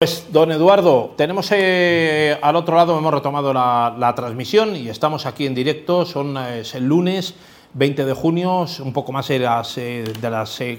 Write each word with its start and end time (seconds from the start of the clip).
Pues, 0.00 0.28
don 0.32 0.52
Eduardo, 0.52 1.12
tenemos 1.16 1.50
eh, 1.50 2.38
al 2.40 2.54
otro 2.54 2.76
lado, 2.76 2.96
hemos 2.96 3.12
retomado 3.12 3.52
la, 3.52 4.12
transmisión 4.14 4.76
y 4.76 4.88
estamos 4.88 5.26
aquí 5.26 5.44
en 5.44 5.56
directo, 5.56 6.06
son 6.06 6.36
eh, 6.38 6.62
el 6.74 6.86
lunes 6.86 7.34
20 7.74 8.04
de 8.04 8.12
junio, 8.12 8.64
un 8.78 8.92
poco 8.92 9.10
más 9.10 9.26
de 9.26 9.40
las, 9.40 9.76
eh, 9.76 10.04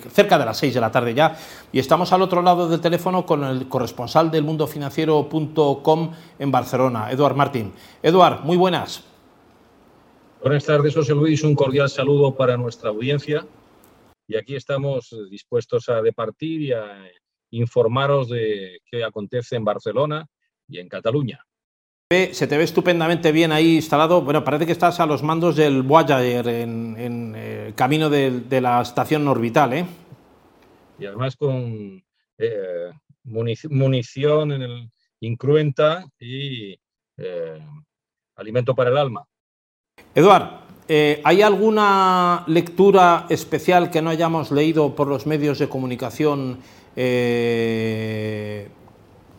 cerca 0.09 0.39
de 0.39 0.45
las 0.45 0.57
6 0.57 0.73
de 0.73 0.79
la 0.79 0.89
tarde 0.89 1.13
ya, 1.13 1.37
y 1.73 1.79
estamos 1.79 2.13
al 2.13 2.21
otro 2.21 2.41
lado 2.41 2.69
del 2.69 2.79
teléfono 2.79 3.25
con 3.25 3.43
el 3.43 3.67
corresponsal 3.67 4.31
del 4.31 4.45
mundofinanciero.com 4.45 6.11
en 6.39 6.51
Barcelona, 6.51 7.11
Eduard 7.11 7.35
Martín. 7.35 7.73
Eduard, 8.01 8.45
muy 8.45 8.55
buenas. 8.55 9.03
Buenas 10.41 10.63
tardes, 10.63 10.95
José 10.95 11.13
Luis, 11.13 11.43
un 11.43 11.55
cordial 11.55 11.89
saludo 11.89 12.33
para 12.33 12.55
nuestra 12.55 12.91
audiencia 12.91 13.45
y 14.29 14.37
aquí 14.37 14.55
estamos 14.55 15.13
dispuestos 15.29 15.89
a 15.89 16.01
departir 16.01 16.61
y 16.61 16.71
a 16.71 17.03
informaros 17.51 18.29
de 18.29 18.79
qué 18.89 19.03
acontece 19.03 19.55
en 19.55 19.65
Barcelona 19.65 20.27
y 20.67 20.79
en 20.79 20.87
Cataluña. 20.87 21.43
Se 22.11 22.47
te 22.47 22.57
ve 22.57 22.63
estupendamente 22.63 23.31
bien 23.31 23.51
ahí 23.51 23.75
instalado. 23.75 24.23
Bueno, 24.23 24.43
parece 24.43 24.65
que 24.65 24.71
estás 24.71 24.99
a 24.99 25.05
los 25.05 25.21
mandos 25.21 25.55
del 25.55 25.83
Voyager 25.83 26.47
en, 26.47 27.33
eh, 27.35 27.73
camino 27.75 28.09
de, 28.09 28.61
la 28.61 28.81
estación 28.81 29.27
orbital, 29.27 29.73
¿eh? 29.73 29.85
Y 30.97 31.05
además 31.05 31.35
con 31.35 32.03
eh, 32.39 32.91
munición 33.25 34.51
en 34.53 34.61
el, 34.63 34.89
incruenta 35.19 36.03
y 36.19 36.73
eh, 37.17 37.63
alimento 38.37 38.73
para 38.73 38.89
el 38.89 38.97
alma. 38.97 39.27
Eduard, 40.15 40.61
¿hay 41.23 41.43
alguna 41.43 42.43
lectura 42.47 43.27
especial 43.29 43.91
que 43.91 44.01
no 44.01 44.09
hayamos 44.09 44.51
leído 44.51 44.95
por 44.95 45.07
los 45.07 45.27
medios 45.27 45.59
de 45.59 45.69
comunicación 45.69 46.57
eh, 47.01 48.67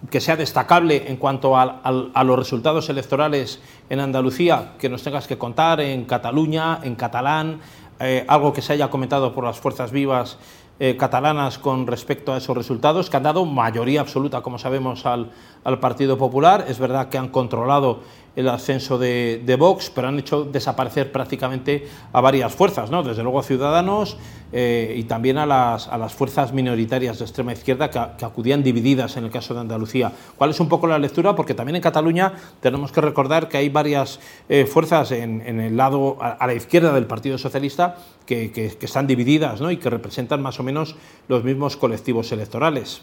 que 0.08 0.18
sea 0.22 0.34
destacable 0.34 1.10
en 1.10 1.18
cuanto 1.18 1.58
a, 1.58 2.24
los 2.24 2.38
resultados 2.38 2.88
electorales 2.88 3.60
en 3.90 4.00
Andalucía, 4.00 4.72
que 4.78 4.88
nos 4.88 5.02
tengas 5.02 5.26
que 5.26 5.36
contar 5.36 5.82
en 5.82 6.06
Cataluña, 6.06 6.80
en 6.82 6.94
catalán, 6.94 7.60
eh, 7.98 8.24
algo 8.28 8.54
que 8.54 8.62
se 8.62 8.72
haya 8.72 8.88
comentado 8.88 9.34
por 9.34 9.44
las 9.44 9.60
fuerzas 9.60 9.90
vivas 9.90 10.38
eh, 10.78 10.96
catalanas 10.96 11.58
con 11.58 11.86
respecto 11.86 12.32
a 12.32 12.38
esos 12.38 12.56
resultados, 12.56 13.10
que 13.10 13.18
han 13.18 13.24
dado 13.24 13.44
mayoría 13.44 14.00
absoluta, 14.00 14.40
como 14.40 14.58
sabemos, 14.58 15.04
al, 15.04 15.30
al 15.62 15.78
Partido 15.80 16.16
Popular. 16.16 16.64
Es 16.66 16.78
verdad 16.78 17.10
que 17.10 17.18
han 17.18 17.28
controlado 17.28 18.00
el 18.36 18.48
ascenso 18.48 18.98
de, 18.98 19.56
Vox, 19.58 19.90
pero 19.90 20.08
han 20.08 20.18
hecho 20.18 20.44
desaparecer 20.44 21.12
prácticamente 21.12 21.86
a 22.12 22.20
varias 22.20 22.54
fuerzas, 22.54 22.90
¿no? 22.90 23.02
desde 23.02 23.22
luego 23.22 23.40
a 23.40 23.42
Ciudadanos 23.42 24.16
eh, 24.52 24.94
y 24.96 25.04
también 25.04 25.38
a 25.38 25.46
las, 25.46 25.88
a 25.88 25.98
las, 25.98 26.14
fuerzas 26.14 26.52
minoritarias 26.52 27.18
de 27.18 27.24
extrema 27.24 27.52
izquierda 27.52 27.90
que, 27.90 28.24
acudían 28.24 28.62
divididas 28.62 29.16
en 29.16 29.24
el 29.24 29.30
caso 29.30 29.54
de 29.54 29.60
Andalucía. 29.60 30.12
¿Cuál 30.36 30.50
es 30.50 30.60
un 30.60 30.68
poco 30.68 30.86
la 30.86 30.98
lectura? 30.98 31.34
Porque 31.34 31.54
también 31.54 31.76
en 31.76 31.82
Cataluña 31.82 32.32
tenemos 32.60 32.92
que 32.92 33.00
recordar 33.00 33.48
que 33.48 33.58
hay 33.58 33.68
varias 33.68 34.20
eh, 34.48 34.64
fuerzas 34.66 35.12
en, 35.12 35.60
el 35.60 35.76
lado, 35.76 36.16
a, 36.20 36.46
la 36.46 36.54
izquierda 36.54 36.92
del 36.92 37.06
Partido 37.06 37.38
Socialista 37.38 37.96
que, 38.26 38.52
que, 38.52 38.68
que 38.68 38.86
están 38.86 39.06
divididas 39.06 39.60
¿no? 39.60 39.70
y 39.70 39.76
que 39.76 39.90
representan 39.90 40.42
más 40.42 40.60
o 40.60 40.62
menos 40.62 40.96
los 41.28 41.44
mismos 41.44 41.76
colectivos 41.76 42.30
electorales. 42.32 43.02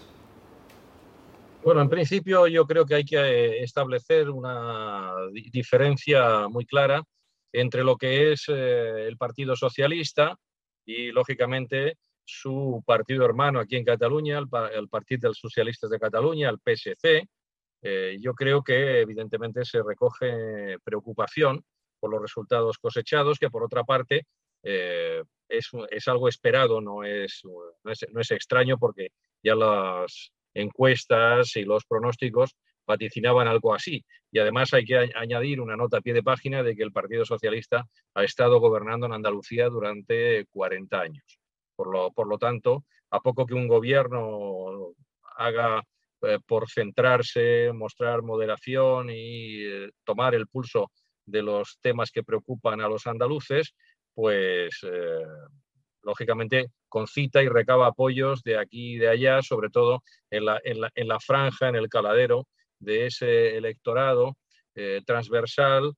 Bueno, 1.67 1.81
en 1.81 1.89
principio 1.89 2.47
yo 2.47 2.65
creo 2.65 2.85
que 2.85 2.95
hay 2.95 3.03
que 3.03 3.17
eh, 3.17 3.61
establecer 3.61 4.29
una 4.29 5.11
diferencia 5.51 6.47
muy 6.47 6.65
clara 6.65 7.03
entre 7.51 7.83
lo 7.83 7.97
que 7.97 8.31
es 8.31 8.45
eh, 8.47 9.05
el 9.05 9.17
Partido 9.17 9.53
Socialista 9.53 10.39
y, 10.85 11.11
lógicamente, 11.11 11.97
su 12.23 12.81
partido 12.85 13.25
hermano 13.25 13.59
aquí 13.59 13.75
en 13.75 13.83
Cataluña, 13.83 14.37
el, 14.37 14.47
Partido 14.87 15.19
de 15.23 15.27
los 15.27 15.39
Socialistas 15.39 15.89
de 15.89 15.99
Cataluña, 15.99 16.49
el 16.49 16.59
PSC. 16.59 17.27
Eh, 17.81 18.17
yo 18.21 18.33
creo 18.33 18.63
que, 18.63 19.01
evidentemente, 19.01 19.65
se 19.65 19.83
recoge 19.83 20.77
preocupación 20.85 21.61
por 21.99 22.11
los 22.11 22.21
resultados 22.21 22.77
cosechados, 22.77 23.39
que 23.39 23.49
por 23.49 23.65
otra 23.65 23.83
parte 23.83 24.25
es, 24.63 25.69
es, 25.89 26.07
algo 26.07 26.29
esperado, 26.29 26.79
no 26.79 27.03
es, 27.03 27.41
no 27.83 27.91
es, 27.91 28.05
no 28.09 28.21
es 28.21 28.31
extraño 28.31 28.77
porque 28.77 29.09
ya 29.43 29.53
las 29.53 30.31
encuestas 30.57 31.55
y 31.55 31.63
los 31.63 31.85
pronósticos 31.85 32.55
vaticinaban 32.85 33.47
algo 33.47 33.73
así. 33.73 34.03
Y 34.31 34.39
además 34.39 34.73
hay 34.73 34.85
que 34.85 35.09
añadir 35.15 35.61
una 35.61 35.75
nota 35.75 35.97
a 35.97 36.01
pie 36.01 36.13
de 36.13 36.23
página 36.23 36.63
de 36.63 36.75
que 36.75 36.83
el 36.83 36.91
Partido 36.91 37.25
Socialista 37.25 37.85
ha 38.13 38.23
estado 38.23 38.59
gobernando 38.59 39.05
en 39.05 39.13
Andalucía 39.13 39.69
durante 39.69 40.45
40 40.51 40.99
años. 40.99 41.39
Por 41.75 41.91
lo, 41.91 42.11
por 42.11 42.27
lo 42.27 42.37
tanto, 42.37 42.85
a 43.11 43.19
poco 43.19 43.45
que 43.45 43.53
un 43.53 43.67
gobierno 43.67 44.93
haga 45.37 45.83
eh, 46.23 46.39
por 46.47 46.69
centrarse, 46.69 47.71
mostrar 47.73 48.23
moderación 48.23 49.09
y 49.11 49.63
eh, 49.63 49.91
tomar 50.03 50.33
el 50.33 50.47
pulso 50.47 50.91
de 51.25 51.43
los 51.43 51.77
temas 51.81 52.09
que 52.09 52.23
preocupan 52.23 52.81
a 52.81 52.87
los 52.87 53.05
andaluces, 53.05 53.75
pues 54.15 54.79
eh, 54.83 55.25
lógicamente 56.07 56.71
concita 56.87 57.43
y 57.43 57.49
recaba 57.49 57.87
apoyos 57.87 58.41
de 58.43 58.57
aquí 58.57 58.93
y 58.93 58.97
de 58.97 59.09
allá, 59.09 59.41
sobre 59.41 59.69
todo 59.69 60.03
en 60.31 60.45
la, 60.45 60.59
en 60.63 61.07
la, 61.07 61.19
franja, 61.19 61.67
en 61.67 61.75
el 61.75 61.89
caladero 61.89 62.47
de 62.79 63.07
ese 63.07 63.57
electorado 63.57 64.37
eh, 64.73 65.01
transversal, 65.05 65.93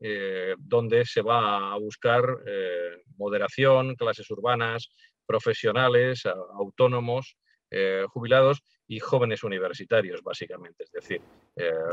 eh, 0.00 0.54
donde 0.58 1.04
se 1.04 1.20
va 1.20 1.72
a 1.72 1.78
buscar 1.78 2.24
eh, 2.46 3.02
moderación, 3.18 3.96
clases 3.96 4.30
urbanas, 4.30 4.88
profesionales, 5.26 6.24
autónomos, 6.54 7.36
jubilados 8.08 8.62
y 8.88 8.98
jóvenes 8.98 9.44
universitarios, 9.44 10.24
básicamente, 10.24 10.82
es 10.82 10.90
decir, 10.90 11.20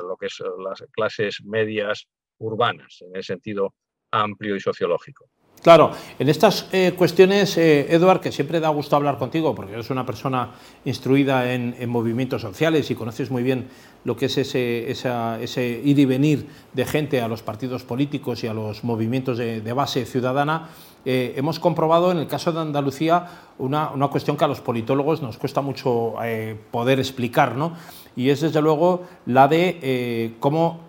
lo 0.02 0.18
que 0.18 0.28
son 0.28 0.64
las 0.64 0.84
clases 0.92 1.44
medias 1.44 2.08
urbanas, 2.40 3.04
en 3.04 3.16
el 3.16 3.24
sentido 3.24 3.76
amplio 4.10 4.56
y 4.56 4.60
sociológico. 4.60 5.30
Claro, 5.62 5.92
en 6.20 6.30
estas 6.30 6.68
eh, 6.72 6.94
cuestiones, 6.96 7.58
eh, 7.58 7.88
Eduard, 7.94 8.22
que 8.22 8.32
siempre 8.32 8.60
da 8.60 8.70
gusto 8.70 8.96
hablar 8.96 9.18
contigo, 9.18 9.56
porque 9.56 9.74
eres 9.74 9.90
una 9.90 10.06
persona 10.06 10.52
instruida 10.86 11.52
en, 11.52 11.90
movimientos 11.90 12.42
sociales 12.42 12.90
y 12.92 12.96
conoces 12.96 13.32
muy 13.32 13.44
bien 13.44 13.68
lo 14.04 14.16
que 14.16 14.28
es 14.28 14.38
ese, 14.38 14.90
ese, 14.90 15.82
ir 15.84 16.00
y 16.00 16.06
venir 16.06 16.48
de 16.74 16.86
gente 16.86 17.22
a 17.22 17.28
los 17.28 17.42
partidos 17.42 17.84
políticos 17.84 18.44
y 18.44 18.48
a 18.48 18.54
los 18.54 18.84
movimientos 18.84 19.38
de, 19.38 19.74
base 19.74 20.06
ciudadana, 20.06 20.70
eh, 21.04 21.34
hemos 21.36 21.60
comprobado 21.60 22.12
en 22.12 22.20
el 22.20 22.28
caso 22.28 22.52
de 22.52 22.62
Andalucía 22.62 23.26
una, 23.58 23.90
una, 23.90 24.08
cuestión 24.08 24.38
que 24.38 24.46
a 24.46 24.48
los 24.48 24.62
politólogos 24.62 25.22
nos 25.22 25.38
cuesta 25.38 25.62
mucho 25.62 26.16
poder 26.72 27.00
explicar, 27.00 27.56
¿no? 27.56 27.74
y 28.16 28.30
es 28.30 28.42
desde 28.42 28.62
luego 28.62 29.04
la 29.26 29.48
de 29.48 30.34
cómo 30.40 30.87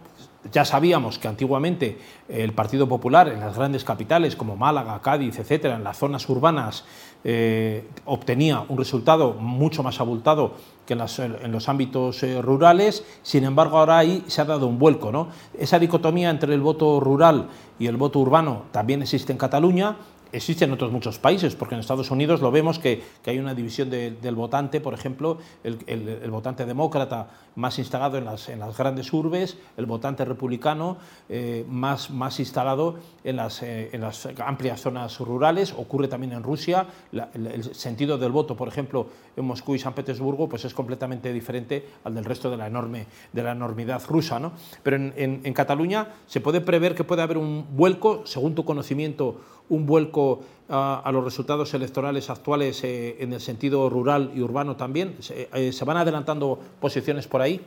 ya 0.52 0.64
sabíamos 0.64 1.18
que 1.18 1.28
antiguamente 1.28 1.98
el 2.28 2.52
Partido 2.52 2.88
Popular 2.88 3.28
en 3.28 3.40
las 3.40 3.56
grandes 3.56 3.84
capitales 3.84 4.36
como 4.36 4.56
Málaga, 4.56 5.00
Cádiz, 5.00 5.38
etcétera, 5.38 5.76
en 5.76 5.84
las 5.84 5.96
zonas 5.96 6.28
urbanas 6.28 6.84
eh, 7.24 7.84
obtenía 8.04 8.64
un 8.68 8.78
resultado 8.78 9.34
mucho 9.34 9.82
más 9.82 10.00
abultado 10.00 10.52
que 10.86 10.94
en, 10.94 11.52
los 11.52 11.68
ámbitos 11.68 12.22
eh, 12.22 12.40
rurales. 12.40 13.04
Sin 13.22 13.44
embargo, 13.44 13.78
ahora 13.78 13.98
ahí 13.98 14.24
se 14.26 14.40
ha 14.40 14.44
dado 14.44 14.66
un 14.66 14.78
vuelco. 14.78 15.12
¿no? 15.12 15.28
Esa 15.58 15.78
dicotomía 15.78 16.30
entre 16.30 16.54
el 16.54 16.60
voto 16.60 17.00
rural 17.00 17.48
y 17.78 17.86
el 17.86 17.96
voto 17.96 18.20
urbano 18.20 18.62
también 18.72 19.02
existe 19.02 19.32
en 19.32 19.38
Cataluña 19.38 19.96
existe 20.32 20.64
en 20.64 20.72
otros 20.72 20.92
muchos 20.92 21.18
países, 21.18 21.54
porque 21.54 21.74
en 21.74 21.80
Estados 21.80 22.10
Unidos 22.10 22.40
lo 22.40 22.50
vemos 22.50 22.78
que, 22.78 23.02
hay 23.26 23.38
una 23.38 23.54
división 23.54 23.90
del 23.90 24.34
votante, 24.34 24.80
por 24.80 24.94
ejemplo, 24.94 25.38
el, 25.62 26.30
votante 26.30 26.64
demócrata 26.64 27.28
más 27.56 27.78
instalado 27.78 28.16
en 28.16 28.24
las, 28.24 28.48
en 28.48 28.60
las, 28.60 28.76
grandes 28.76 29.12
urbes, 29.12 29.58
el 29.76 29.86
votante 29.86 30.24
republicano 30.24 30.96
eh, 31.28 31.64
más, 31.68 32.10
más 32.10 32.38
instalado 32.40 32.96
en 33.24 33.36
las, 33.36 33.62
eh, 33.62 33.90
en 33.92 34.00
las 34.00 34.28
amplias 34.44 34.80
zonas 34.80 35.18
rurales. 35.18 35.74
Ocurre 35.76 36.08
también 36.08 36.32
en 36.32 36.42
Rusia. 36.42 36.86
el, 37.12 37.74
sentido 37.74 38.16
del 38.16 38.32
voto, 38.32 38.56
por 38.56 38.68
ejemplo, 38.68 39.08
en 39.36 39.44
Moscú 39.44 39.74
y 39.74 39.78
San 39.78 39.92
Petersburgo, 39.92 40.48
pues 40.48 40.64
es 40.64 40.72
completamente 40.72 41.32
diferente 41.32 41.86
al 42.04 42.14
del 42.14 42.24
resto 42.24 42.50
de 42.50 42.56
la, 42.56 42.66
enorme, 42.66 43.06
de 43.32 43.42
la 43.42 43.52
enormidad 43.52 44.02
rusa. 44.08 44.38
¿no? 44.38 44.52
Pero 44.82 44.96
en, 44.96 45.40
en 45.42 45.52
Cataluña 45.52 46.14
se 46.26 46.40
puede 46.40 46.60
prever 46.60 46.94
que 46.94 47.04
puede 47.04 47.22
haber 47.22 47.38
un 47.38 47.66
vuelco, 47.76 48.22
según 48.24 48.54
tu 48.54 48.64
conocimiento, 48.64 49.40
un 49.68 49.86
vuelco 49.86 50.44
a, 50.68 51.10
los 51.12 51.24
resultados 51.24 51.72
electorales 51.74 52.30
actuales 52.30 52.84
eh, 52.84 53.16
en 53.20 53.32
el 53.32 53.40
sentido 53.40 53.88
rural 53.88 54.32
y 54.34 54.40
urbano 54.40 54.76
también? 54.76 55.22
¿Se, 55.22 55.48
eh, 55.52 55.72
van 55.84 55.96
adelantando 55.96 56.58
posiciones 56.80 57.26
por 57.26 57.40
ahí? 57.40 57.60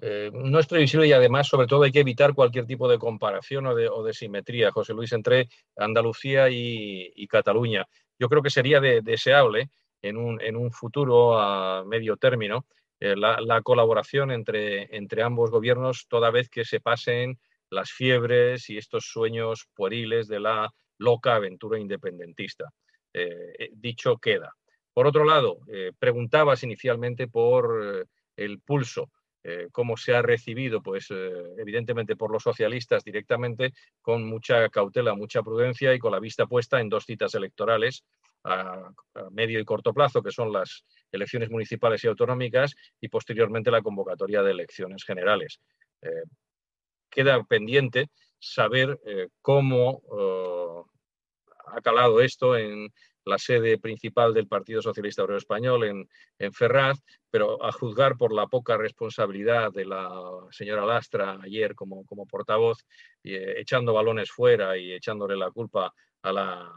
Eh, 0.00 0.30
no 0.32 0.60
es 0.60 0.66
previsible 0.66 1.08
y 1.08 1.12
además, 1.12 1.48
sobre 1.48 1.66
todo, 1.66 1.82
hay 1.82 1.90
que 1.90 2.00
evitar 2.00 2.34
cualquier 2.34 2.66
tipo 2.66 2.88
de 2.88 2.98
comparación 2.98 3.66
o 3.66 3.74
de, 3.74 4.14
simetría, 4.14 4.70
José 4.70 4.94
Luis, 4.94 5.12
entre 5.12 5.48
Andalucía 5.76 6.48
y, 6.50 7.26
Cataluña. 7.26 7.86
Yo 8.18 8.28
creo 8.28 8.42
que 8.42 8.50
sería 8.50 8.80
deseable 8.80 9.70
en 10.02 10.16
un, 10.16 10.70
futuro 10.70 11.38
a 11.38 11.84
medio 11.84 12.16
término 12.16 12.66
la, 13.00 13.60
colaboración 13.62 14.30
entre, 14.30 14.96
entre 14.96 15.24
ambos 15.24 15.50
gobiernos 15.50 16.06
toda 16.08 16.30
vez 16.30 16.48
que 16.48 16.64
se 16.64 16.78
pasen 16.78 17.38
las 17.70 17.90
fiebres 17.90 18.70
y 18.70 18.78
estos 18.78 19.06
sueños 19.06 19.66
pueriles 19.74 20.28
de 20.28 20.40
la 20.40 20.70
loca 20.98 21.36
aventura 21.36 21.78
independentista. 21.78 22.70
Eh, 23.12 23.54
eh, 23.58 23.70
dicho 23.72 24.18
queda. 24.18 24.52
Por 24.92 25.06
otro 25.06 25.24
lado, 25.24 25.60
eh, 25.72 25.92
preguntabas 25.98 26.62
inicialmente 26.64 27.28
por 27.28 28.06
el 28.36 28.60
pulso 28.60 29.10
cómo 29.72 29.96
se 29.96 30.14
ha 30.14 30.20
recibido, 30.20 30.82
pues 30.82 31.08
evidentemente 31.56 32.16
por 32.16 32.30
los 32.30 32.42
socialistas 32.42 33.02
directamente, 33.02 33.72
con 34.02 34.22
mucha 34.24 34.68
cautela, 34.68 35.14
mucha 35.14 35.42
prudencia 35.42 35.94
y 35.94 35.98
con 35.98 36.12
la 36.12 36.20
vista 36.20 36.46
puesta 36.46 36.80
en 36.80 36.90
dos 36.90 37.04
citas 37.06 37.34
electorales 37.34 38.04
a, 38.44 38.90
medio 39.30 39.58
y 39.58 39.64
corto 39.64 39.94
plazo, 39.94 40.22
que 40.22 40.32
son 40.32 40.52
las 40.52 40.84
elecciones 41.10 41.48
municipales 41.48 42.04
y 42.04 42.08
autonómicas, 42.08 42.74
y 43.00 43.08
posteriormente 43.08 43.70
la 43.70 43.80
convocatoria 43.80 44.42
de 44.42 44.50
elecciones 44.50 45.02
generales. 45.02 45.60
Queda 47.10 47.42
pendiente 47.44 48.10
saber 48.38 49.00
cómo 49.42 50.02
ha 51.66 51.80
calado 51.80 52.20
esto 52.20 52.56
en 52.56 52.90
la 53.28 53.38
sede 53.38 53.78
principal 53.78 54.34
del 54.34 54.48
Partido 54.48 54.82
Socialista 54.82 55.22
Obrero 55.22 55.38
Español 55.38 55.84
en, 55.84 56.08
en, 56.38 56.52
Ferraz, 56.52 56.98
pero 57.30 57.64
a 57.64 57.70
juzgar 57.70 58.16
por 58.16 58.32
la 58.32 58.46
poca 58.46 58.76
responsabilidad 58.76 59.70
de 59.72 59.84
la 59.84 60.10
señora 60.50 60.86
Lastra 60.86 61.38
ayer 61.42 61.74
como, 61.74 62.04
como 62.06 62.26
portavoz, 62.26 62.84
eh, 63.22 63.54
echando 63.58 63.92
balones 63.92 64.30
fuera 64.30 64.76
y 64.76 64.92
echándole 64.92 65.36
la 65.36 65.50
culpa 65.50 65.92
a 66.22 66.32
la 66.32 66.72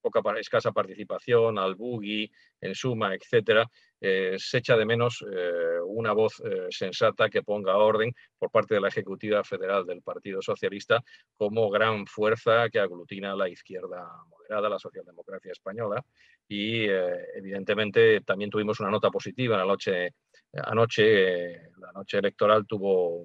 poca 0.00 0.20
escasa 0.38 0.70
participación, 0.70 1.58
al 1.58 1.74
buggy, 1.74 2.30
en 2.60 2.74
suma, 2.74 3.14
etcétera, 3.14 3.68
eh, 4.00 4.34
se 4.38 4.58
echa 4.58 4.76
de 4.76 4.84
menos 4.84 5.24
eh, 5.30 5.80
una 5.86 6.12
voz 6.12 6.42
eh, 6.44 6.66
sensata 6.68 7.30
que 7.30 7.42
ponga 7.42 7.78
orden 7.78 8.12
por 8.38 8.50
parte 8.50 8.74
de 8.74 8.80
la 8.82 8.88
Ejecutiva 8.88 9.42
Federal 9.42 9.86
del 9.86 10.02
Partido 10.02 10.42
Socialista 10.42 11.02
como 11.36 11.70
gran 11.70 12.06
fuerza 12.06 12.68
que 12.68 12.78
aglutina 12.78 13.34
la 13.34 13.48
izquierda 13.48 14.06
moderada, 14.28 14.68
la 14.68 14.78
socialdemocracia 14.78 15.52
española. 15.52 16.04
Y 16.48 16.84
evidentemente 16.84 18.20
también 18.20 18.50
tuvimos 18.50 18.78
una 18.78 18.90
nota 18.90 19.10
positiva 19.10 19.56
la 19.56 19.64
noche, 19.64 20.14
anoche. 20.52 21.70
la 21.78 21.90
noche 21.92 22.18
electoral 22.18 22.64
tuvo 22.66 23.24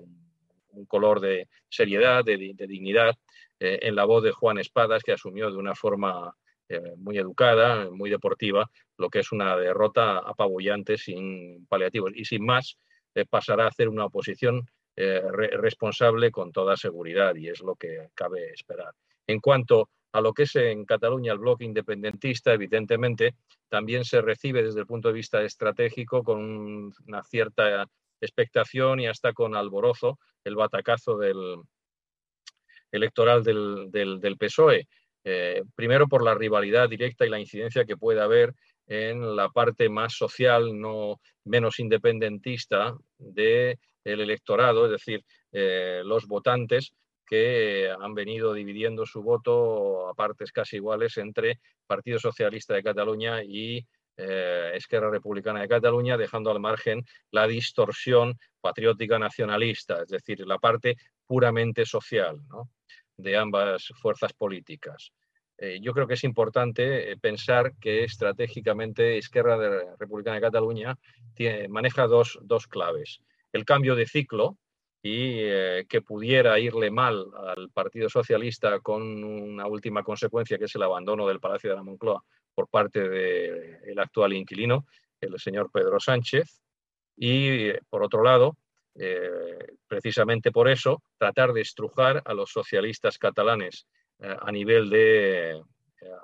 un 0.70 0.86
color 0.88 1.20
de 1.20 1.48
seriedad, 1.70 2.26
de, 2.26 2.38
dignidad 2.38 3.14
en 3.60 3.96
la 3.96 4.06
voz 4.06 4.24
de 4.24 4.32
Juan 4.32 4.58
Espadas, 4.58 5.04
que 5.04 5.12
asumió 5.12 5.52
de 5.52 5.58
una 5.58 5.76
forma 5.76 6.36
muy 6.98 7.20
educada, 7.20 7.92
muy 7.92 8.10
deportiva, 8.10 8.72
lo 9.02 9.10
que 9.10 9.20
es 9.20 9.32
una 9.32 9.58
derrota 9.58 10.20
apabullante 10.20 10.98
sin 10.98 11.66
paliativos. 11.68 12.14
Y 12.16 12.24
sin 12.24 12.46
más, 12.46 12.78
eh, 13.14 13.26
pasará 13.30 13.66
a 13.66 13.70
hacer 13.70 13.90
una 13.90 14.06
oposición 14.06 14.66
eh, 14.96 15.22
responsable 15.32 16.32
con 16.32 16.52
toda 16.52 16.78
seguridad 16.78 17.36
y 17.36 17.50
es 17.50 17.62
lo 17.62 17.76
que 17.76 18.10
cabe 18.14 18.52
esperar. 18.52 18.94
En 19.28 19.40
cuanto 19.40 19.90
a 20.14 20.22
lo 20.22 20.34
que 20.34 20.44
es 20.44 20.56
en 20.56 20.86
Cataluña 20.86 21.34
el 21.34 21.40
bloque 21.40 21.64
independentista, 21.64 22.54
evidentemente 22.54 23.36
también 23.70 24.04
se 24.04 24.22
recibe 24.22 24.64
desde 24.64 24.82
el 24.82 24.86
punto 24.86 25.08
de 25.08 25.14
vista 25.14 25.42
estratégico 25.42 26.24
con 26.24 26.94
una 27.08 27.24
cierta 27.24 27.88
expectación 28.20 29.00
y 29.00 29.08
hasta 29.08 29.34
con 29.34 29.56
alborozo 29.56 30.20
el 30.44 30.56
batacazo 30.56 31.18
del 31.18 31.62
electoral 32.92 33.44
del, 33.44 34.38
PSOE. 34.38 34.88
Eh, 35.24 35.64
primero 35.76 36.08
por 36.08 36.24
la 36.24 36.36
rivalidad 36.36 36.90
directa 36.90 37.26
y 37.26 37.30
la 37.30 37.40
incidencia 37.40 37.86
que 37.86 37.96
puede 37.96 38.22
haber 38.22 38.54
en 38.92 39.38
la 39.38 39.48
parte 39.48 39.88
más 39.88 40.14
social, 40.14 40.78
no 40.78 41.22
menos 41.46 41.80
independentista 41.80 42.94
del 43.18 43.78
electorado, 44.04 44.84
es 44.84 44.92
decir, 44.92 45.24
eh, 45.54 46.02
los 46.04 46.28
votantes 46.28 46.92
que 47.26 47.90
han 47.90 48.14
venido 48.14 48.54
dividiendo 48.54 49.06
su 49.06 49.24
voto 49.24 50.10
a 50.10 50.14
partes 50.14 50.52
casi 50.52 50.76
iguales 50.76 51.16
entre 51.16 51.62
Partido 51.88 52.20
Socialista 52.20 52.74
de 52.74 52.84
Cataluña 52.84 53.42
y 53.42 53.88
eh, 54.18 54.74
Esquerra 54.76 55.10
Republicana 55.10 55.62
de 55.62 55.70
Cataluña, 55.70 56.18
dejando 56.18 56.52
al 56.52 56.60
margen 56.60 57.06
la 57.32 57.48
distorsión 57.48 58.38
patriótica 58.60 59.18
nacionalista, 59.18 60.02
es 60.02 60.10
decir, 60.10 60.46
la 60.46 60.60
parte 60.60 60.98
puramente 61.26 61.86
social. 61.86 62.42
de 63.16 63.38
ambas 63.38 63.88
fuerzas 64.02 64.34
políticas. 64.34 65.12
Eh, 65.64 65.80
yo 65.80 65.94
creo 65.94 66.08
que 66.08 66.16
es 66.16 66.24
importante 66.24 67.12
eh, 67.12 67.18
pensar 67.18 67.74
que 67.80 68.04
estratégicamente 68.04 69.20
Esquerra 69.20 69.96
Republicana 70.00 70.38
de 70.38 70.42
Cataluña 70.42 70.98
maneja 71.70 72.08
dos, 72.08 72.40
claves. 72.68 73.22
El 73.54 73.64
cambio 73.64 73.96
de 73.96 74.08
ciclo 74.08 74.58
y 75.04 75.36
eh, 75.38 75.86
que 75.88 76.02
pudiera 76.02 76.58
irle 76.60 76.90
mal 76.90 77.28
al 77.48 77.70
Partido 77.70 78.10
Socialista 78.10 78.80
con 78.80 79.24
una 79.24 79.68
última 79.68 80.02
consecuencia 80.02 80.58
que 80.58 80.66
es 80.66 80.76
el 80.76 80.82
abandono 80.82 81.28
del 81.28 81.40
Palacio 81.40 81.70
de 81.70 81.76
la 81.76 81.84
Moncloa 81.84 82.24
por 82.56 82.68
parte 82.68 83.08
del 83.08 84.00
actual 84.00 84.34
inquilino, 84.34 84.88
el 85.22 85.40
señor 85.40 85.70
Pedro 85.72 86.00
Sánchez. 86.00 86.60
Y 87.16 87.72
por 87.88 88.04
otro 88.04 88.24
lado, 88.24 88.58
precisamente 89.88 90.52
por 90.52 90.68
eso, 90.70 91.04
tratar 91.18 91.54
de 91.54 91.62
estrujar 91.62 92.22
a 92.26 92.34
los 92.34 92.52
socialistas 92.52 93.18
catalanes 93.18 93.86
a 94.22 94.52
nivel 94.52 94.90
de 94.90 95.52
eh, 95.52 95.62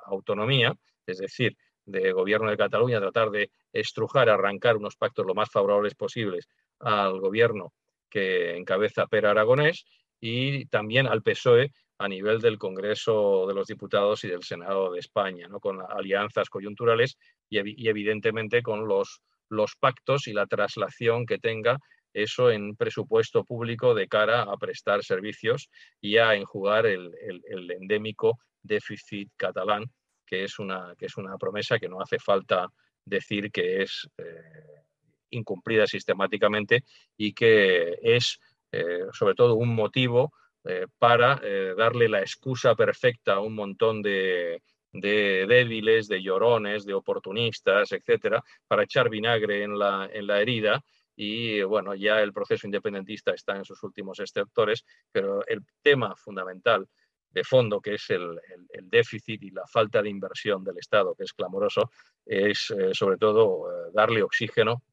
autonomía, 0.06 0.74
es 1.06 1.18
decir, 1.18 1.58
de 1.86 2.12
gobierno 2.12 2.50
de 2.50 2.58
Cataluña, 2.58 3.00
tratar 3.00 3.32
de 3.32 3.50
estrujar, 3.72 4.30
arrancar 4.30 4.78
unos 4.78 4.96
pactos 4.96 5.26
lo 5.26 5.34
más 5.34 5.50
favorables 5.50 5.96
posibles 5.96 6.48
al 6.80 7.20
gobierno 7.20 7.74
que 8.10 8.58
encabeza 8.58 9.08
Per 9.08 9.26
Aragonés 9.26 9.86
y 10.20 10.66
también 10.66 11.08
al 11.08 11.24
PSOE 11.24 11.72
a 12.00 12.08
nivel 12.08 12.40
del 12.40 12.58
Congreso 12.58 13.46
de 13.48 13.54
los 13.54 13.68
Diputados 13.68 14.24
y 14.24 14.28
del 14.28 14.44
Senado 14.44 14.92
de 14.92 15.00
España, 15.00 15.48
¿no? 15.48 15.60
con 15.60 15.80
alianzas 15.82 16.50
coyunturales 16.50 17.18
y, 17.50 17.84
y 17.84 17.88
evidentemente 17.88 18.62
con 18.62 18.88
los, 18.88 19.22
los 19.50 19.76
pactos 19.76 20.28
y 20.28 20.34
la 20.34 20.46
traslación 20.46 21.26
que 21.26 21.40
tenga 21.40 21.80
eso 22.14 22.52
en 22.52 22.76
presupuesto 22.76 23.44
público 23.44 23.94
de 23.94 24.08
cara 24.08 24.44
a 24.44 24.58
prestar 24.58 25.04
servicios 25.04 25.70
y 26.02 26.18
a 26.18 26.36
enjugar 26.36 26.86
el, 26.86 27.12
endémico 27.48 28.40
déficit 28.62 29.32
catalán, 29.38 29.86
que 30.26 30.44
es, 30.44 30.60
una, 30.60 30.94
que 30.98 31.06
es 31.06 31.18
una 31.18 31.38
promesa 31.38 31.80
que 31.80 31.90
no 31.90 32.02
hace 32.02 32.20
falta 32.20 32.68
decir 33.06 33.52
que 33.52 33.82
es 33.84 34.10
eh, 34.18 34.84
incumplida 35.30 35.88
sistemáticamente 35.88 36.84
y 37.16 37.34
que 37.34 37.98
es 38.02 38.40
eh, 38.72 39.06
sobre 39.14 39.36
todo 39.36 39.56
un 39.56 39.74
motivo 39.74 40.34
eh, 40.66 40.88
para 40.98 41.40
darle 41.78 42.10
la 42.10 42.20
excusa 42.20 42.76
perfecta 42.76 43.36
a 43.36 43.40
un 43.40 43.56
montón 43.56 44.02
de, 44.02 44.62
de 44.92 45.46
débiles, 45.48 46.08
de 46.08 46.22
llorones, 46.22 46.86
de 46.86 46.94
oportunistas, 46.94 47.92
etcétera, 47.92 48.44
para 48.68 48.84
echar 48.84 49.10
vinagre 49.10 49.64
en 49.64 49.78
la, 49.78 50.10
en 50.12 50.28
la 50.28 50.42
herida 50.42 50.84
y 51.20 51.64
bueno, 51.64 51.96
ya 51.96 52.22
el 52.22 52.32
proceso 52.32 52.68
independentista 52.68 53.32
está 53.32 53.58
en 53.58 53.66
sus 53.66 53.82
últimos 53.82 54.22
sectores, 54.24 54.86
pero 55.12 55.46
el 55.48 55.66
tema 55.82 56.16
fundamental 56.16 56.88
de 57.32 57.44
fondo, 57.44 57.82
que 57.82 57.96
es 57.96 58.10
el, 58.12 58.40
déficit 58.84 59.42
y 59.42 59.50
la 59.50 59.66
falta 59.66 60.02
de 60.02 60.10
inversión 60.10 60.64
del 60.64 60.78
Estado, 60.78 61.16
que 61.16 61.24
es 61.24 61.34
clamoroso, 61.34 61.90
es 62.24 62.72
eh, 62.72 62.94
sobre 62.94 63.18
todo 63.18 63.70
eh, 63.70 63.92
darle 63.94 64.22
oxígeno 64.22 64.84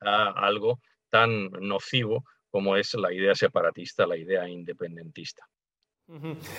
a 0.00 0.30
algo 0.30 0.80
tan 1.10 1.50
nocivo 1.50 2.24
como 2.48 2.76
es 2.76 2.94
la 2.94 3.12
idea 3.12 3.34
separatista, 3.34 4.06
la 4.06 4.16
idea 4.16 4.48
independentista. 4.48 5.46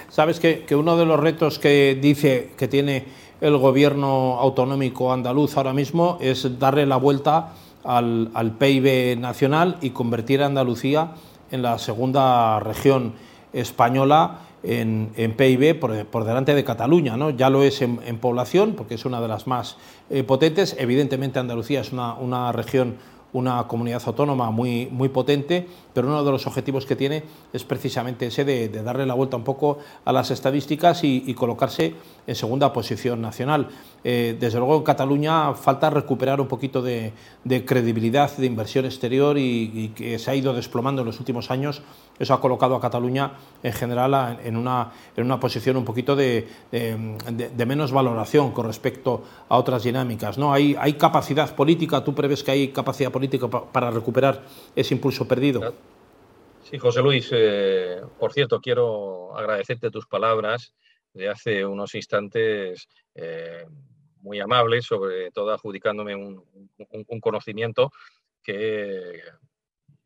Sabes 0.07 0.39
que, 0.39 0.65
que, 0.65 0.75
uno 0.75 0.95
de 0.95 1.05
los 1.05 1.19
retos 1.19 1.59
que 1.59 1.97
dice 1.99 2.51
que 2.57 2.69
tiene 2.69 3.05
el 3.41 3.57
gobierno 3.57 4.39
autonómico 4.39 5.11
andaluz 5.11 5.57
ahora 5.57 5.73
mismo 5.73 6.17
es 6.21 6.57
darle 6.57 6.85
la 6.85 6.95
vuelta 6.95 7.53
al, 7.83 8.55
PIB 8.57 9.17
nacional 9.19 9.77
y 9.81 9.91
convertir 9.91 10.43
a 10.43 10.45
Andalucía 10.45 11.11
en 11.51 11.61
la 11.61 11.77
segunda 11.79 12.59
región 12.59 13.13
española 13.53 14.39
en, 14.63 15.11
PIB 15.37 15.79
por, 15.79 16.25
delante 16.25 16.53
de 16.53 16.63
Cataluña. 16.63 17.17
¿no? 17.17 17.31
Ya 17.31 17.49
lo 17.49 17.63
es 17.63 17.81
en, 17.81 18.17
población, 18.19 18.73
porque 18.75 18.95
es 18.95 19.05
una 19.05 19.21
de 19.21 19.27
las 19.27 19.47
más 19.47 19.77
eh, 20.09 20.23
potentes. 20.23 20.75
Evidentemente 20.79 21.39
Andalucía 21.39 21.81
es 21.81 21.91
una, 21.91 22.13
una 22.13 22.51
región 22.51 22.95
una 23.33 23.67
comunidad 23.67 24.01
autónoma 24.05 24.51
muy, 24.51 24.87
muy 24.91 25.09
potente, 25.09 25.67
pero 25.93 26.07
uno 26.07 26.23
de 26.23 26.31
los 26.31 26.47
objetivos 26.47 26.85
que 26.85 26.95
tiene 26.95 27.23
es 27.53 27.63
precisamente 27.63 28.27
ese 28.27 28.43
de, 28.43 28.69
darle 28.69 29.05
la 29.05 29.13
vuelta 29.13 29.37
un 29.37 29.43
poco 29.43 29.79
a 30.05 30.11
las 30.11 30.31
estadísticas 30.31 31.03
y, 31.03 31.31
colocarse 31.33 31.95
en 32.27 32.35
segunda 32.35 32.71
posición 32.73 33.21
nacional. 33.21 33.69
Eh, 34.03 34.35
desde 34.39 34.59
luego 34.59 34.75
en 34.77 34.83
Cataluña 34.83 35.53
falta 35.53 35.89
recuperar 35.89 36.41
un 36.41 36.47
poquito 36.47 36.81
de, 36.81 37.13
credibilidad 37.65 38.35
de 38.35 38.45
inversión 38.45 38.85
exterior 38.85 39.37
y, 39.37 39.93
que 39.95 40.19
se 40.19 40.29
ha 40.29 40.35
ido 40.35 40.53
desplomando 40.53 41.01
en 41.01 41.07
los 41.07 41.19
últimos 41.19 41.51
años. 41.51 41.81
Eso 42.19 42.33
ha 42.33 42.41
colocado 42.41 42.75
a 42.75 42.81
Cataluña 42.81 43.33
en 43.63 43.73
general 43.73 44.39
en 44.43 44.55
una, 44.57 44.91
en 45.15 45.25
una 45.25 45.39
posición 45.39 45.77
un 45.77 45.85
poquito 45.85 46.15
de, 46.15 46.47
menos 47.65 47.91
valoración 47.91 48.51
con 48.51 48.65
respecto 48.65 49.23
a 49.49 49.57
otras 49.57 49.83
dinámicas. 49.83 50.37
¿no? 50.37 50.53
Hay, 50.53 50.75
hay 50.79 50.93
capacidad 50.93 51.55
política, 51.55 52.03
tú 52.03 52.13
prevés 52.13 52.43
que 52.43 52.51
hay 52.51 52.67
capacidad 52.67 53.09
política 53.11 53.20
para 53.71 53.91
recuperar 53.91 54.43
ese 54.75 54.93
impulso 54.93 55.27
perdido. 55.27 55.73
Sí, 56.63 56.77
José 56.77 57.01
Luis, 57.01 57.29
eh, 57.31 58.01
por 58.19 58.33
cierto, 58.33 58.61
quiero 58.61 59.35
agradecerte 59.35 59.91
tus 59.91 60.05
palabras 60.05 60.73
de 61.13 61.29
hace 61.29 61.65
unos 61.65 61.95
instantes 61.95 62.87
eh, 63.15 63.65
muy 64.21 64.39
amables, 64.39 64.85
sobre 64.85 65.31
todo 65.31 65.51
adjudicándome 65.51 66.15
un, 66.15 66.43
conocimiento 67.19 67.91
que 68.43 69.21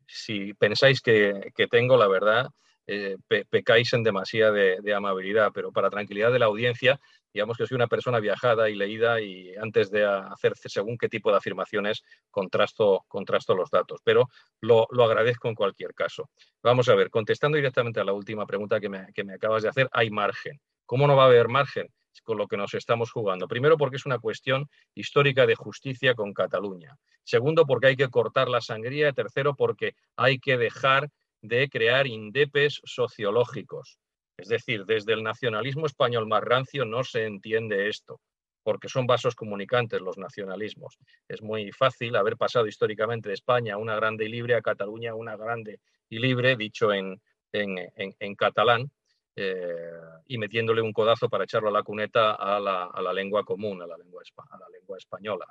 si 0.06 0.54
pensáis 0.54 1.00
que, 1.00 1.52
tengo, 1.70 1.96
la 1.96 2.08
verdad, 2.08 2.48
eh, 2.86 3.16
pecáis 3.50 3.92
en 3.92 4.02
demasía 4.02 4.52
de, 4.52 4.94
amabilidad, 4.94 5.50
pero 5.52 5.72
para 5.72 5.90
tranquilidad 5.90 6.32
de 6.32 6.38
la 6.38 6.46
audiencia, 6.46 7.00
digamos 7.32 7.56
que 7.56 7.66
soy 7.66 7.74
una 7.74 7.88
persona 7.88 8.20
viajada 8.20 8.70
y 8.70 8.76
leída 8.76 9.20
y 9.20 9.54
antes 9.56 9.90
de 9.90 10.04
hacer 10.04 10.56
según 10.56 10.96
qué 10.96 11.08
tipo 11.08 11.30
de 11.30 11.38
afirmaciones 11.38 12.02
contrasto, 12.30 13.04
contrasto 13.08 13.54
los 13.54 13.70
datos, 13.70 14.00
pero 14.04 14.28
lo, 14.60 14.86
agradezco 15.04 15.48
en 15.48 15.54
cualquier 15.54 15.94
caso. 15.94 16.30
Vamos 16.62 16.88
a 16.88 16.94
ver, 16.94 17.10
contestando 17.10 17.56
directamente 17.56 18.00
a 18.00 18.04
la 18.04 18.12
última 18.12 18.46
pregunta 18.46 18.80
que 18.80 18.88
me, 18.88 19.12
que 19.12 19.24
me 19.24 19.34
acabas 19.34 19.64
de 19.64 19.68
hacer, 19.68 19.88
hay 19.92 20.10
margen. 20.10 20.60
¿Cómo 20.86 21.06
no 21.06 21.16
va 21.16 21.24
a 21.24 21.26
haber 21.26 21.48
margen? 21.48 21.88
con 22.24 22.38
lo 22.38 22.48
que 22.48 22.56
nos 22.56 22.74
estamos 22.74 23.12
jugando. 23.12 23.46
Primero, 23.46 23.76
porque 23.76 23.96
es 23.96 24.06
una 24.06 24.18
cuestión 24.18 24.68
histórica 24.94 25.46
de 25.46 25.54
justicia 25.54 26.14
con 26.14 26.32
Cataluña. 26.32 26.96
Segundo, 27.22 27.66
porque 27.66 27.88
hay 27.88 27.96
que 27.96 28.08
cortar 28.08 28.48
la 28.48 28.60
sangría. 28.60 29.12
Tercero, 29.12 29.54
porque 29.54 29.94
hay 30.16 30.38
que 30.38 30.56
dejar 30.56 31.10
de 31.48 31.68
crear 31.68 32.06
indepes 32.06 32.80
sociológicos. 32.84 33.98
Es 34.36 34.48
decir, 34.48 34.84
desde 34.84 35.14
el 35.14 35.22
nacionalismo 35.22 35.86
español 35.86 36.26
más 36.26 36.42
rancio 36.42 36.84
no 36.84 37.04
se 37.04 37.24
entiende 37.24 37.88
esto, 37.88 38.20
porque 38.62 38.88
son 38.88 39.06
vasos 39.06 39.34
comunicantes 39.34 40.00
los 40.00 40.18
nacionalismos. 40.18 40.98
Es 41.28 41.42
muy 41.42 41.72
fácil 41.72 42.16
haber 42.16 42.36
pasado 42.36 42.66
históricamente 42.66 43.28
de 43.28 43.34
España 43.34 43.78
una 43.78 43.96
grande 43.96 44.26
y 44.26 44.28
libre 44.28 44.54
a 44.54 44.62
Cataluña 44.62 45.14
una 45.14 45.36
grande 45.36 45.80
y 46.08 46.18
libre, 46.18 46.56
dicho 46.56 46.92
en, 46.92 47.20
en 47.52 48.34
catalán, 48.34 48.90
eh, 49.38 49.92
y 50.28 50.38
metiéndole 50.38 50.80
un 50.80 50.94
codazo 50.94 51.28
para 51.28 51.44
echarlo 51.44 51.68
a 51.68 51.72
la 51.72 51.82
cuneta 51.82 52.32
a 52.36 52.58
la, 52.58 53.12
lengua 53.12 53.44
común, 53.44 53.82
a 53.82 53.86
la 53.86 53.98
lengua, 53.98 54.22
a 54.50 54.58
la 54.58 54.68
lengua 54.70 54.96
española. 54.96 55.44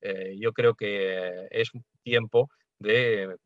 Eh, 0.00 0.36
yo 0.36 0.52
creo 0.52 0.74
que 0.74 1.46
es 1.48 1.70
tiempo 2.02 2.50
de 2.80 3.36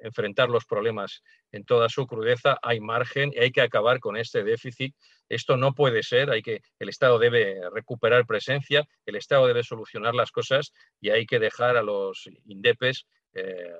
enfrentar 0.00 0.48
los 0.48 0.64
problemas 0.64 1.22
en 1.52 1.64
toda 1.64 1.88
su 1.88 2.06
crudeza, 2.06 2.58
hay 2.62 2.80
margen 2.80 3.32
y 3.32 3.38
hay 3.38 3.50
que 3.50 3.62
acabar 3.62 4.00
con 4.00 4.16
este 4.16 4.44
déficit. 4.44 4.94
Esto 5.28 5.56
no 5.56 5.74
puede 5.74 6.02
ser, 6.02 6.30
hay 6.30 6.42
que, 6.42 6.60
el 6.78 6.88
Estado 6.88 7.18
debe 7.18 7.60
recuperar 7.72 8.26
presencia, 8.26 8.86
el 9.04 9.16
Estado 9.16 9.46
debe 9.46 9.62
solucionar 9.62 10.14
las 10.14 10.30
cosas 10.30 10.72
y 11.00 11.10
hay 11.10 11.26
que 11.26 11.38
dejar 11.38 11.76
a 11.76 11.82
los 11.82 12.28
indepes 12.44 13.06
eh, 13.34 13.74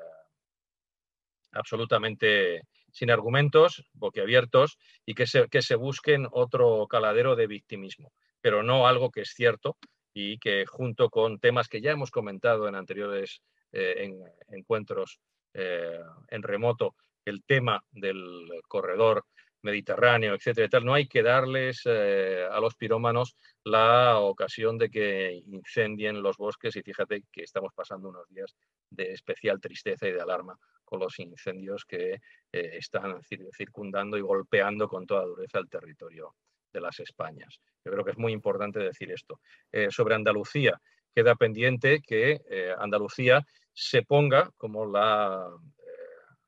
absolutamente 1.53 2.63
sin 2.91 3.11
argumentos, 3.11 3.85
boquiabiertos, 3.93 4.79
y 5.05 5.15
que 5.15 5.27
se, 5.27 5.49
que 5.49 5.61
se 5.61 5.75
busquen 5.75 6.27
otro 6.31 6.87
caladero 6.89 7.37
de 7.37 7.47
victimismo, 7.47 8.13
pero 8.41 8.63
no 8.63 8.87
algo 8.87 9.11
que 9.11 9.21
es 9.23 9.35
cierto 9.35 9.77
y 10.15 10.39
que 10.39 10.65
junto 10.65 11.11
con 11.11 11.39
temas 11.39 11.69
que 11.69 11.83
ya 11.83 11.91
hemos 11.91 12.11
comentado 12.11 12.69
en 12.69 12.75
anteriores 12.75 13.43
eh, 13.73 14.11
encuentros 14.49 15.21
eh, 15.59 16.03
en 16.29 16.43
remoto, 16.43 16.97
el 17.25 17.43
tema 17.45 17.83
del 17.91 18.47
corredor 18.69 19.25
mediterráneo, 19.63 20.35
etcétera, 20.35 20.69
tal, 20.69 20.85
no 20.85 20.93
hay 20.93 21.09
que 21.09 21.23
darles 21.23 21.81
eh, 21.87 22.47
a 22.49 22.61
los 22.61 22.75
pirómanos 22.75 23.35
la 23.65 24.19
ocasión 24.19 24.77
de 24.77 24.91
que 24.91 25.33
incendien 25.47 26.23
los 26.23 26.37
bosques 26.37 26.77
y 26.77 26.83
fíjate 26.83 27.23
que 27.33 27.43
estamos 27.43 27.73
pasando 27.75 28.11
unos 28.11 28.29
días 28.29 28.55
de 28.91 29.13
especial 29.13 29.59
tristeza 29.59 30.07
y 30.07 30.13
de 30.13 30.21
alarma 30.21 30.59
con 30.85 31.01
los 31.01 31.19
incendios 31.19 31.87
que 31.87 32.13
eh, 32.13 32.21
están 32.53 33.23
circundando 33.57 34.19
y 34.19 34.21
golpeando 34.21 34.87
con 34.87 35.07
toda 35.07 35.25
dureza 35.25 35.59
el 35.59 35.71
territorio 35.71 36.35
de 36.71 36.83
las 36.83 37.01
Españas. 37.01 37.59
Yo 37.83 37.93
creo 37.93 38.05
que 38.05 38.11
es 38.11 38.19
muy 38.19 38.33
importante 38.33 38.79
decir 38.79 39.11
esto. 39.11 39.41
Sobre 39.89 40.15
Andalucía, 40.15 40.79
queda 41.15 41.35
pendiente 41.35 42.03
que 42.07 42.43
Andalucía 42.79 43.47
se 43.77 44.03
ponga 44.03 44.51
como 44.57 44.87
la 44.87 45.49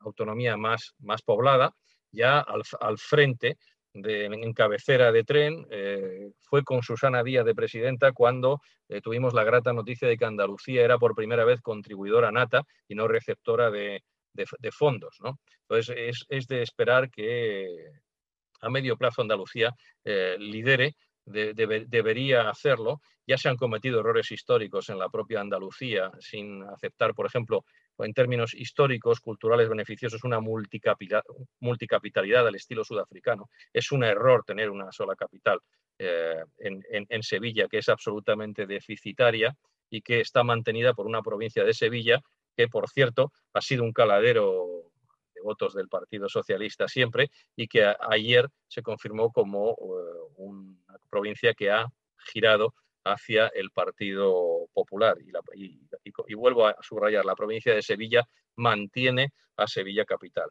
autonomía 0.01 0.57
más, 0.57 0.95
más 1.01 1.23
poblada, 1.23 1.75
ya 2.11 2.41
al, 2.41 2.99
frente 2.99 3.59
de, 3.93 4.25
en 4.25 4.53
cabecera 4.55 5.13
de 5.13 5.25
tren. 5.25 5.67
fue 6.41 6.65
con 6.65 6.83
Susana 6.83 7.23
Díaz 7.23 7.45
de 7.45 7.55
presidenta 7.55 8.13
cuando 8.13 8.61
tuvimos 9.03 9.35
la 9.35 9.45
grata 9.45 9.75
noticia 9.75 10.09
de 10.09 10.17
que 10.17 10.25
Andalucía 10.25 10.83
era 10.83 10.99
por 10.99 11.15
primera 11.15 11.45
vez 11.45 11.61
contribuidora 11.61 12.33
nata 12.33 12.63
y 12.89 12.95
no 12.95 13.07
receptora 13.09 13.71
de, 13.71 14.03
de, 14.59 14.73
fondos. 14.73 15.17
¿no? 15.21 15.39
Entonces, 15.63 16.25
es, 16.29 16.47
de 16.47 16.63
esperar 16.63 17.11
que 17.11 17.93
a 18.61 18.71
medio 18.71 18.97
plazo 18.97 19.23
Andalucía 19.23 19.75
eh, 20.05 20.37
lidere, 20.39 20.95
debería 21.29 22.49
hacerlo. 22.49 23.01
Ya 23.27 23.37
se 23.37 23.49
han 23.49 23.57
cometido 23.57 24.01
errores 24.01 24.31
históricos 24.31 24.89
en 24.89 24.99
la 24.99 25.09
propia 25.09 25.41
Andalucía 25.41 26.11
sin 26.19 26.63
aceptar, 26.65 27.15
por 27.15 27.27
ejemplo, 27.27 27.65
en 27.99 28.15
términos 28.15 28.55
históricos, 28.55 29.21
culturales 29.21 29.69
beneficiosos, 29.69 30.25
una 30.25 30.41
multicapitalidad 30.41 32.47
al 32.47 32.55
estilo 32.55 32.85
sudafricano. 32.85 33.51
Es 33.73 33.93
un 33.93 34.05
error 34.05 34.45
tener 34.47 34.71
una 34.71 34.93
sola 34.93 35.17
capital 35.17 35.61
eh, 35.99 36.45
en 36.59 37.23
Sevilla, 37.23 37.69
que 37.69 37.79
es 37.79 37.89
absolutamente 37.89 38.67
deficitaria 38.67 39.55
y 39.91 40.03
que 40.03 40.21
está 40.21 40.45
mantenida 40.45 40.95
por 40.95 41.07
una 41.07 41.23
provincia 41.23 41.65
de 41.65 41.75
Sevilla 41.75 42.23
que 42.59 42.67
por 42.67 42.89
cierto 42.89 43.33
ha 43.55 43.61
sido 43.61 43.85
un 43.85 43.93
caladero 43.93 44.67
de 44.67 44.78
votos 45.43 45.75
del 45.75 45.89
Partido 45.89 46.29
Socialista 46.29 46.89
siempre 46.89 47.31
y 47.57 47.69
que 47.69 47.95
ayer 48.09 48.49
se 48.67 48.83
confirmó 48.83 49.33
como 49.33 49.71
eh, 49.71 50.33
una 50.37 50.77
provincia 51.11 51.55
que 51.55 51.71
ha 51.71 51.87
girado 52.33 52.75
hacia 53.05 53.49
el 53.49 53.71
Partido 53.71 54.69
Popular. 54.73 55.17
Y, 55.55 56.35
vuelvo 56.35 56.67
a 56.67 56.77
subrayar, 56.81 57.25
la 57.25 57.35
provincia 57.35 57.75
de 57.75 57.83
Sevilla 57.83 58.23
mantiene 58.57 59.33
a 59.57 59.67
Sevilla 59.67 60.05
capital. 60.05 60.49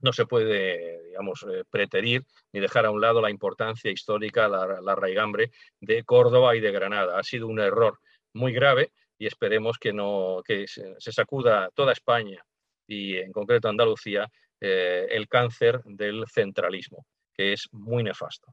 No 0.00 0.12
se 0.12 0.26
puede, 0.26 1.04
digamos, 1.04 1.44
eh, 1.50 1.64
preterir 1.70 2.24
ni 2.52 2.60
dejar 2.60 2.86
a 2.86 2.90
un 2.90 3.00
lado 3.00 3.20
la 3.20 3.30
importancia 3.30 3.90
histórica, 3.90 4.48
la, 4.48 4.94
raigambre 4.94 5.50
de 5.80 6.04
Córdoba 6.04 6.54
y 6.54 6.60
de 6.60 6.72
Granada. 6.72 7.18
Ha 7.18 7.22
sido 7.22 7.46
un 7.46 7.60
error 7.60 7.98
muy 8.34 8.52
grave 8.52 8.92
y 9.18 9.26
esperemos 9.26 9.78
que, 9.78 9.92
no, 9.92 10.42
que 10.44 10.66
se, 10.66 10.96
sacuda 10.98 11.70
toda 11.74 11.92
España 11.92 12.44
y 12.86 13.16
en 13.16 13.32
concreto 13.32 13.68
Andalucía 13.68 14.28
eh, 14.60 15.06
el 15.10 15.28
cáncer 15.28 15.82
del 15.84 16.24
centralismo, 16.32 17.04
que 17.34 17.52
es 17.52 17.68
muy 17.72 18.02
nefasto. 18.02 18.52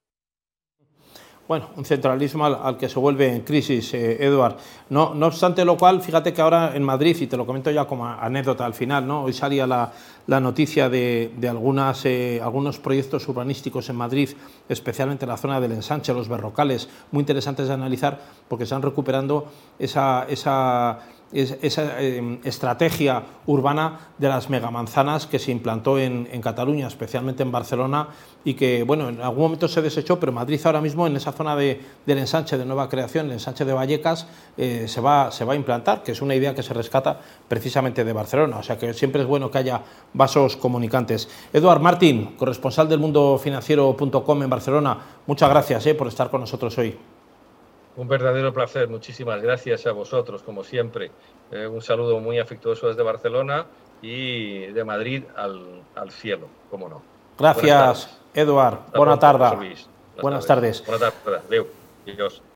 Bueno, 1.45 1.71
un 1.75 1.83
centralismo 1.83 2.45
al, 2.45 2.77
que 2.77 2.87
se 2.87 2.97
vuelve 2.97 3.27
en 3.27 3.41
crisis, 3.41 3.93
eh, 3.93 4.25
Eduard. 4.25 4.55
No, 4.89 5.13
no 5.13 5.27
obstante 5.27 5.65
lo 5.65 5.75
cual, 5.75 6.01
fíjate 6.01 6.31
que 6.31 6.41
ahora 6.41 6.73
en 6.73 6.83
Madrid, 6.83 7.17
y 7.19 7.27
te 7.27 7.35
lo 7.35 7.45
comento 7.45 7.69
ya 7.69 7.83
como 7.85 8.07
anécdota 8.07 8.65
al 8.65 8.73
final, 8.73 9.05
¿no? 9.05 9.23
hoy 9.23 9.33
salía 9.33 9.67
la, 9.67 9.91
noticia 10.39 10.87
de, 10.87 11.31
algunas, 11.49 12.05
eh, 12.05 12.39
algunos 12.41 12.79
proyectos 12.79 13.27
urbanísticos 13.27 13.89
en 13.89 13.97
Madrid, 13.97 14.29
especialmente 14.69 15.25
en 15.25 15.29
la 15.29 15.37
zona 15.37 15.59
del 15.59 15.73
ensanche, 15.73 16.13
los 16.13 16.29
berrocales, 16.29 16.87
muy 17.11 17.19
interesantes 17.19 17.67
de 17.67 17.73
analizar 17.73 18.21
porque 18.47 18.63
están 18.63 18.81
recuperando 18.81 19.51
esa, 19.79 20.25
esa 20.29 20.99
esa 21.33 22.01
em, 22.01 22.39
estrategia 22.43 23.23
urbana 23.45 24.11
de 24.17 24.29
las 24.29 24.49
megamanzanas 24.49 25.27
que 25.27 25.39
se 25.39 25.51
implantó 25.51 25.97
en, 25.97 26.25
Cataluña, 26.41 26.87
especialmente 26.87 27.43
en 27.43 27.51
Barcelona, 27.51 28.09
y 28.43 28.53
que 28.53 28.83
bueno, 28.83 29.09
en 29.09 29.21
algún 29.21 29.43
momento 29.43 29.67
se 29.67 29.81
desechó, 29.81 30.19
pero 30.19 30.31
Madrid 30.31 30.59
ahora 30.65 30.81
mismo 30.81 31.07
en 31.07 31.15
esa 31.15 31.31
zona 31.31 31.55
de, 31.55 31.81
del 32.05 32.17
ensanche 32.17 32.57
de 32.57 32.65
nueva 32.65 32.89
creación, 32.89 33.27
el 33.27 33.33
ensanche 33.33 33.65
de 33.65 33.73
Vallecas, 33.73 34.27
eh, 34.57 34.85
se, 34.87 35.01
va, 35.01 35.31
se 35.31 35.45
va 35.45 35.53
a 35.53 35.55
implantar, 35.55 36.03
que 36.03 36.11
es 36.11 36.21
una 36.21 36.35
idea 36.35 36.53
que 36.53 36.63
se 36.63 36.73
rescata 36.73 37.19
precisamente 37.47 38.03
de 38.03 38.13
Barcelona. 38.13 38.57
O 38.57 38.63
sea 38.63 38.77
que 38.77 38.93
siempre 38.93 39.21
es 39.21 39.27
bueno 39.27 39.49
que 39.49 39.57
haya 39.57 39.81
vasos 40.13 40.57
comunicantes. 40.57 41.29
Eduard 41.51 41.81
Martín, 41.81 42.35
corresponsal 42.37 42.87
del 42.89 42.99
mundo 42.99 43.39
financiero.com 43.41 44.43
en 44.43 44.49
Barcelona, 44.49 44.97
muchas 45.25 45.49
gracias 45.49 45.85
eh, 45.87 45.95
por 45.95 46.07
estar 46.07 46.29
con 46.29 46.41
nosotros 46.41 46.77
hoy. 46.77 47.12
Un 47.95 48.07
verdadero 48.07 48.51
placer, 48.53 48.87
muchísimas 48.89 49.41
gracias 49.41 49.85
a 49.85 49.91
vosotros, 49.91 50.41
como 50.41 50.63
siempre. 50.63 51.11
Eh, 51.51 51.67
un 51.67 51.81
saludo 51.81 52.19
muy 52.19 52.39
afectuoso 52.39 52.87
desde 52.87 53.03
Barcelona 53.03 53.65
y 54.01 54.65
de 54.67 54.83
Madrid 54.83 55.23
al, 55.35 55.81
al 55.95 56.11
cielo, 56.11 56.47
como 56.71 56.89
no. 56.89 57.01
Gracias, 57.37 58.19
Eduard. 58.33 58.79
Buenas 58.95 59.19
tardes. 59.19 59.87
Buenas 60.21 60.45
tardes. 60.45 60.83
Adiós. 62.07 62.43